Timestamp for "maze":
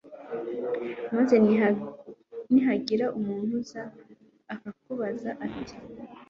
1.15-1.35